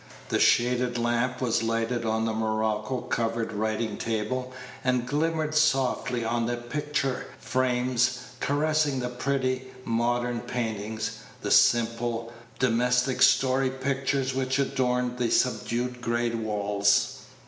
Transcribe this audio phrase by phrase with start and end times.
[0.29, 4.51] The shaded lamp was lighted on the morocco covered writing table,
[4.83, 13.21] and glimmered softly on the picture frames, caressing the pretty modern paintings, the simple, domestic
[13.21, 17.17] story pictures which adorned the subdued gray walls.